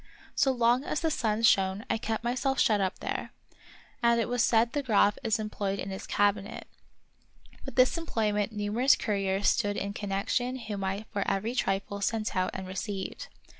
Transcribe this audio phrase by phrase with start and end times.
[0.33, 3.33] So long as the sun shone I kept my self shut up there,
[4.01, 6.67] and it was said the Graf is employed in his cabinet.
[7.67, 12.49] With this employment numerous couriers stood in connection whom I for every trifle sent out
[12.55, 13.27] and received.